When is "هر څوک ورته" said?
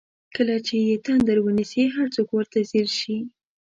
1.95-2.57